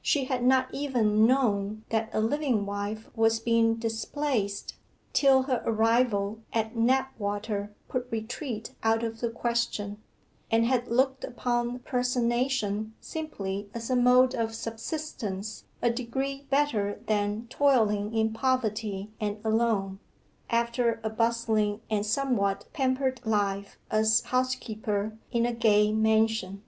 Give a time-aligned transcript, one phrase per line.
[0.00, 4.76] She had not even known that a living wife was being displaced
[5.12, 10.00] till her arrival at Knapwater put retreat out of the question,
[10.52, 17.48] and had looked upon personation simply as a mode of subsistence a degree better than
[17.50, 19.98] toiling in poverty and alone,
[20.48, 26.62] after a bustling and somewhat pampered life as housekeeper in a gay mansion.